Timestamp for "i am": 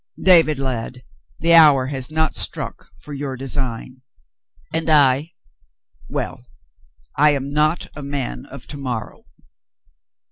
7.19-7.51